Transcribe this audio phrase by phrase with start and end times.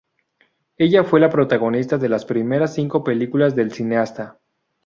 [0.77, 4.39] Ella fue la protagonista de las primeras cinco películas del cineasta.